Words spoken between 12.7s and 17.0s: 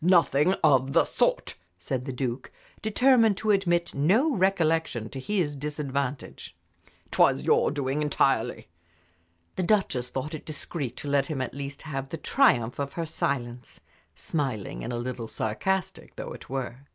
of her silence, smiling, and a little sarcastic though it were.